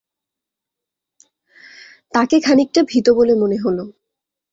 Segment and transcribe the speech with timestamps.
[2.13, 3.77] তাঁকে খানিকটা ভীত বলে মনে হল।